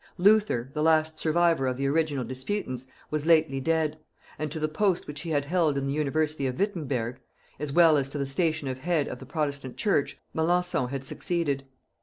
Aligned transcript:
Luther, 0.17 0.71
the 0.73 0.81
last 0.81 1.19
survivor 1.19 1.67
of 1.67 1.77
the 1.77 1.85
original 1.85 2.23
disputants, 2.23 2.87
was 3.11 3.27
lately 3.27 3.59
dead; 3.59 3.99
and 4.39 4.51
to 4.51 4.59
the 4.59 4.67
post 4.67 5.05
which 5.05 5.21
he 5.21 5.29
had 5.29 5.45
held 5.45 5.77
in 5.77 5.85
the 5.85 5.93
university 5.93 6.47
of 6.47 6.57
Wittemberg, 6.59 7.19
as 7.59 7.71
well 7.71 7.97
as 7.97 8.09
to 8.09 8.17
the 8.17 8.25
station 8.25 8.67
of 8.67 8.79
head 8.79 9.07
of 9.07 9.19
the 9.19 9.27
protestant 9.27 9.77
church, 9.77 10.17
Melancthon 10.33 10.87
had 10.89 11.03
succeeded. 11.03 11.65